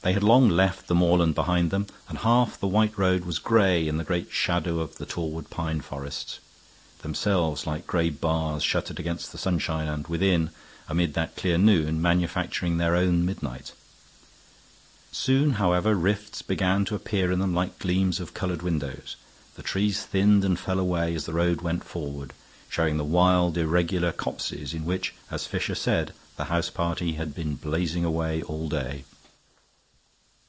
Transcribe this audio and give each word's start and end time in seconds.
They 0.00 0.12
had 0.12 0.22
long 0.22 0.48
left 0.48 0.86
the 0.86 0.94
moorland 0.94 1.34
behind 1.34 1.72
them, 1.72 1.88
and 2.08 2.18
half 2.18 2.58
the 2.60 2.68
white 2.68 2.96
road 2.96 3.24
was 3.24 3.40
gray 3.40 3.88
in 3.88 3.96
the 3.96 4.04
great 4.04 4.30
shadow 4.30 4.78
of 4.78 4.94
the 4.96 5.04
Torwood 5.04 5.50
pine 5.50 5.80
forests, 5.80 6.38
themselves 7.02 7.66
like 7.66 7.84
gray 7.84 8.08
bars 8.08 8.62
shuttered 8.62 9.00
against 9.00 9.32
the 9.32 9.38
sunshine 9.38 9.88
and 9.88 10.06
within, 10.06 10.50
amid 10.88 11.14
that 11.14 11.34
clear 11.34 11.58
noon, 11.58 12.00
manufacturing 12.00 12.76
their 12.76 12.94
own 12.94 13.26
midnight. 13.26 13.72
Soon, 15.10 15.54
however, 15.54 15.96
rifts 15.96 16.42
began 16.42 16.84
to 16.84 16.94
appear 16.94 17.32
in 17.32 17.40
them 17.40 17.52
like 17.52 17.80
gleams 17.80 18.20
of 18.20 18.32
colored 18.34 18.62
windows; 18.62 19.16
the 19.56 19.62
trees 19.64 20.04
thinned 20.04 20.44
and 20.44 20.60
fell 20.60 20.78
away 20.78 21.12
as 21.16 21.24
the 21.26 21.32
road 21.34 21.60
went 21.62 21.82
forward, 21.82 22.32
showing 22.68 22.98
the 22.98 23.04
wild, 23.04 23.58
irregular 23.58 24.12
copses 24.12 24.72
in 24.74 24.84
which, 24.84 25.12
as 25.28 25.44
Fisher 25.48 25.74
said, 25.74 26.14
the 26.36 26.44
house 26.44 26.70
party 26.70 27.14
had 27.14 27.34
been 27.34 27.56
blazing 27.56 28.04
away 28.04 28.40
all 28.42 28.68
day. 28.68 29.02